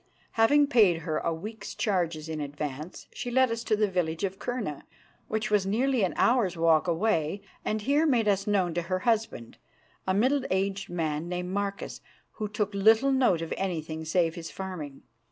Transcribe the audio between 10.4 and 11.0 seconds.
aged